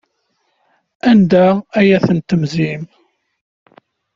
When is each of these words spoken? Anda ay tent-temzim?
Anda 1.09 1.45
ay 1.79 1.89
tent-temzim? 2.05 2.83